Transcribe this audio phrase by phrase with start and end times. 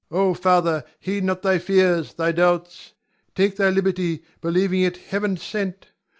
[0.11, 0.19] Ion.
[0.19, 2.93] Oh, Father, heed not thy fears, thy doubts!
[3.35, 5.89] Take thy liberty, believing it heaven sent.